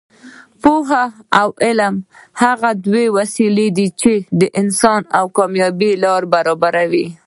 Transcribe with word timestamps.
پوهه 0.61 1.03
او 1.39 1.49
علم 1.65 1.95
هغه 2.41 2.69
دوه 2.85 3.03
وسلې 3.15 3.67
دي 3.77 3.87
چې 4.01 4.13
د 4.39 4.41
انسان 4.61 4.99
د 5.03 5.07
کامیابۍ 5.37 5.91
لاره 6.03 6.27
برابروي. 6.33 7.05